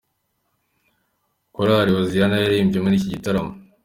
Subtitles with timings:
[1.53, 3.51] Korali Hoziyana yaririmbye muri iki gitaramo.